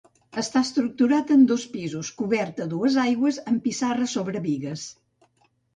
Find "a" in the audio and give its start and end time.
2.67-2.67